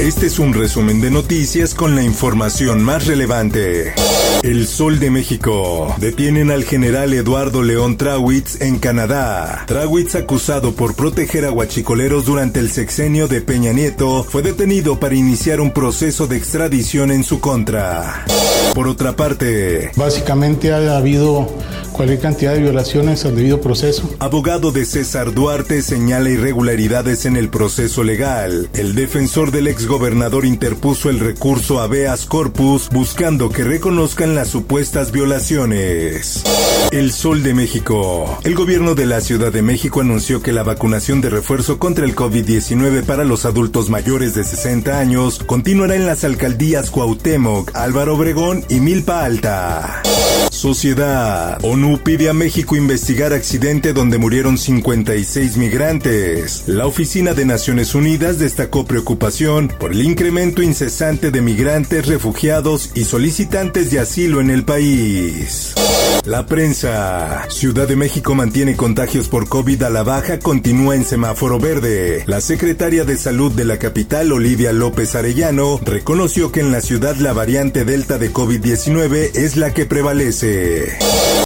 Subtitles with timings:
[0.00, 3.94] Este es un resumen de noticias con la información más relevante.
[4.42, 5.94] El Sol de México.
[5.98, 9.62] Detienen al general Eduardo León Trawitz en Canadá.
[9.68, 15.14] Trawitz, acusado por proteger a guachicoleros durante el sexenio de Peña Nieto, fue detenido para
[15.14, 18.26] iniciar un proceso de extradición en su contra.
[18.74, 21.48] Por otra parte, básicamente ha habido
[21.94, 24.10] cualquier cantidad de violaciones al debido proceso.
[24.18, 28.68] Abogado de César Duarte señala irregularidades en el proceso legal.
[28.74, 35.12] El defensor del exgobernador interpuso el recurso a Beas Corpus buscando que reconozcan las supuestas
[35.12, 36.42] violaciones.
[36.90, 38.38] El Sol de México.
[38.42, 42.16] El gobierno de la Ciudad de México anunció que la vacunación de refuerzo contra el
[42.16, 48.64] COVID-19 para los adultos mayores de 60 años continuará en las alcaldías Cuauhtémoc, Álvaro Obregón
[48.68, 50.02] y Milpa Alta.
[50.50, 51.58] Sociedad.
[51.62, 56.64] ONU pide a México investigar accidente donde murieron 56 migrantes.
[56.66, 63.04] La Oficina de Naciones Unidas destacó preocupación por el incremento incesante de migrantes, refugiados y
[63.04, 65.74] solicitantes de asilo en el país.
[66.24, 67.44] La prensa.
[67.50, 72.24] Ciudad de México mantiene contagios por COVID a la baja, continúa en semáforo verde.
[72.26, 77.16] La secretaria de Salud de la capital, Olivia López Arellano, reconoció que en la ciudad
[77.16, 80.96] la variante Delta de COVID-19 es la que prevalece.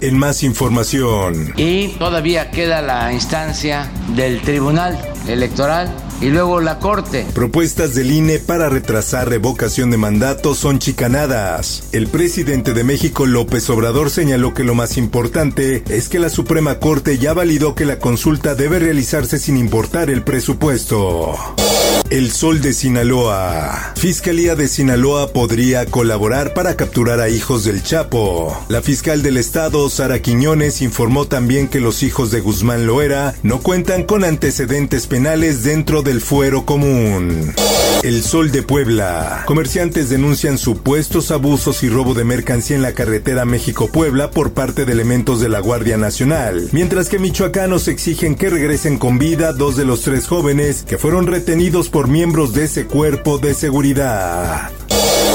[0.01, 1.53] En más información.
[1.57, 4.97] Y todavía queda la instancia del Tribunal
[5.29, 7.25] Electoral y luego la Corte.
[7.33, 11.83] Propuestas del INE para retrasar revocación de mandato son chicanadas.
[11.91, 16.79] El presidente de México, López Obrador, señaló que lo más importante es que la Suprema
[16.79, 21.35] Corte ya validó que la consulta debe realizarse sin importar el presupuesto.
[22.09, 23.93] El Sol de Sinaloa.
[23.95, 28.65] Fiscalía de Sinaloa podría colaborar para capturar a hijos del Chapo.
[28.67, 33.59] La fiscal del estado, Sara Quiñones, informó también que los hijos de Guzmán Loera no
[33.59, 37.53] cuentan con antecedentes penales dentro del fuero común.
[38.01, 39.43] El Sol de Puebla.
[39.45, 44.93] Comerciantes denuncian supuestos abusos y robo de mercancía en la carretera México-Puebla por parte de
[44.93, 49.83] elementos de la Guardia Nacional, mientras que michoacanos exigen que regresen con vida dos de
[49.83, 54.71] los tres jóvenes que fueron retenidos por miembros de ese cuerpo de seguridad.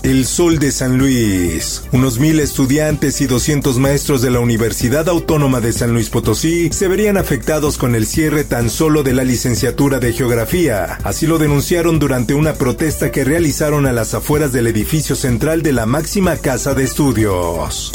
[0.02, 1.84] El Sol de San Luis.
[1.92, 6.88] Unos mil estudiantes y 200 maestros de la Universidad Autónoma de San Luis Potosí se
[6.88, 10.98] verían afectados con el cierre tan solo de la licenciatura de Geografía.
[11.04, 15.72] Así lo denunciaron durante una protesta que realizaron a las afueras del edificio central de
[15.72, 17.90] la máxima casa de estudios.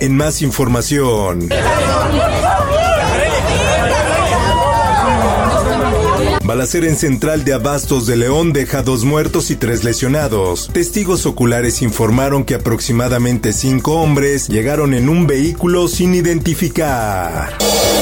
[0.00, 1.48] En más información.
[6.44, 10.68] Balacera en Central de Abastos de León deja dos muertos y tres lesionados.
[10.74, 17.56] Testigos oculares informaron que aproximadamente cinco hombres llegaron en un vehículo sin identificar.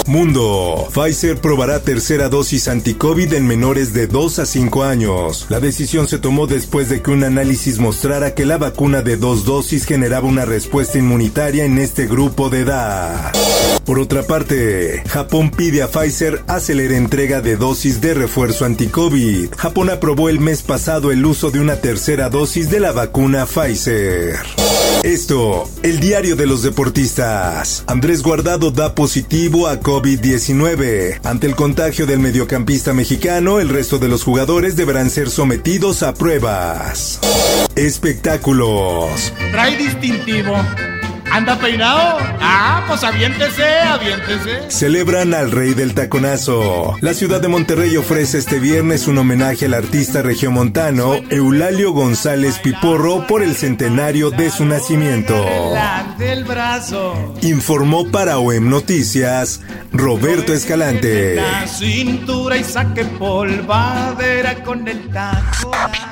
[0.08, 0.88] Mundo.
[0.92, 5.46] Pfizer probará tercera dosis anti-COVID en menores de 2 a 5 años.
[5.48, 9.44] La decisión se tomó después de que un análisis mostrara que la vacuna de dos
[9.44, 13.30] dosis generaba una respuesta inmunitaria en este grupo de edad.
[13.84, 18.31] Por otra parte, Japón pide a Pfizer acelerar entrega de dosis de refuerzo
[18.62, 19.50] anti-COVID.
[19.56, 24.36] Japón aprobó el mes pasado el uso de una tercera dosis de la vacuna Pfizer.
[25.02, 27.84] Esto, el diario de los deportistas.
[27.86, 31.20] Andrés Guardado da positivo a COVID-19.
[31.24, 36.14] Ante el contagio del mediocampista mexicano, el resto de los jugadores deberán ser sometidos a
[36.14, 37.20] pruebas.
[37.74, 39.32] Espectáculos.
[39.50, 40.56] Trae distintivo.
[41.32, 42.18] ¿Anda peinado?
[42.42, 44.70] Ah, pues aviéntese, aviéntese.
[44.70, 46.98] Celebran al rey del taconazo.
[47.00, 53.26] La ciudad de Monterrey ofrece este viernes un homenaje al artista regiomontano Eulalio González Piporro
[53.26, 55.42] por el centenario de su nacimiento.
[56.18, 57.34] Del brazo.
[57.40, 61.36] Informó para OEM Noticias Roberto Escalante.
[61.36, 66.11] La cintura y saque polvadera con el taconazo.